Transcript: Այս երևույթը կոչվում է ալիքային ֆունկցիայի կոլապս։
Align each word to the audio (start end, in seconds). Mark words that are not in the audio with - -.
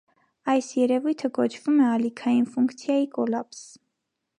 Այս 0.53 0.69
երևույթը 0.77 1.31
կոչվում 1.37 1.85
է 1.85 1.87
ալիքային 1.99 2.51
ֆունկցիայի 2.57 3.09
կոլապս։ 3.19 3.67